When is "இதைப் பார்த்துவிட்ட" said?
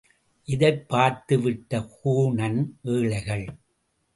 0.47-1.89